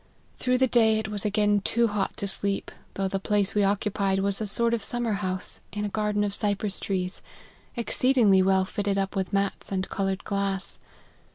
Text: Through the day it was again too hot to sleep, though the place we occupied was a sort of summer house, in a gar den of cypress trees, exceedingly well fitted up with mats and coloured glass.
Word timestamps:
Through 0.39 0.57
the 0.57 0.65
day 0.65 0.97
it 0.97 1.09
was 1.09 1.25
again 1.25 1.61
too 1.61 1.87
hot 1.87 2.17
to 2.17 2.27
sleep, 2.27 2.71
though 2.95 3.07
the 3.07 3.19
place 3.19 3.53
we 3.53 3.63
occupied 3.63 4.17
was 4.17 4.41
a 4.41 4.47
sort 4.47 4.73
of 4.73 4.83
summer 4.83 5.13
house, 5.13 5.61
in 5.71 5.85
a 5.85 5.89
gar 5.89 6.11
den 6.11 6.23
of 6.23 6.33
cypress 6.33 6.79
trees, 6.79 7.21
exceedingly 7.75 8.41
well 8.41 8.65
fitted 8.65 8.97
up 8.97 9.15
with 9.15 9.31
mats 9.31 9.71
and 9.71 9.87
coloured 9.89 10.23
glass. 10.23 10.79